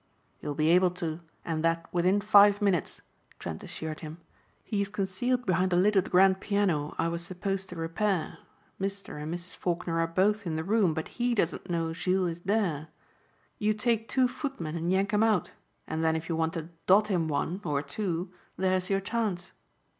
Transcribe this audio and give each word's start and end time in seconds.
"You'll 0.39 0.55
be 0.55 0.69
able 0.69 0.89
to 0.97 1.19
and 1.45 1.63
that 1.63 1.87
within 1.93 2.21
five 2.21 2.59
minutes," 2.59 3.03
Trent 3.37 3.61
assured 3.63 3.99
him. 3.99 4.17
"He 4.63 4.81
is 4.81 4.89
concealed 4.89 5.45
behind 5.45 5.69
the 5.69 5.75
lid 5.75 5.95
of 5.95 6.05
the 6.05 6.09
grand 6.09 6.39
piano 6.41 6.95
I 6.97 7.07
was 7.07 7.21
supposed 7.23 7.69
to 7.69 7.75
repair. 7.75 8.39
Mr. 8.79 9.21
and 9.21 9.31
Mrs. 9.31 9.55
Faulkner 9.55 9.99
are 9.99 10.07
both 10.07 10.47
in 10.47 10.55
the 10.55 10.63
room 10.63 10.95
but 10.95 11.07
he 11.07 11.35
doesn't 11.35 11.69
know 11.69 11.93
Jules 11.93 12.31
is 12.31 12.39
there. 12.39 12.87
You 13.59 13.75
take 13.75 14.07
two 14.09 14.27
footmen 14.27 14.75
and 14.75 14.91
yank 14.91 15.11
him 15.13 15.21
out 15.21 15.51
and 15.85 16.03
then 16.03 16.15
if 16.15 16.27
you 16.27 16.35
want 16.35 16.53
to 16.53 16.69
'dot 16.87 17.09
him 17.09 17.27
one' 17.27 17.61
or 17.63 17.83
two, 17.83 18.33
there's 18.57 18.89
your 18.89 19.01
chance." 19.01 19.51